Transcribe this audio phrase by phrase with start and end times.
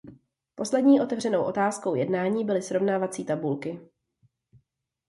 [0.55, 3.79] Poslední otevřenou otázkou jednání byly srovnávací tabulky.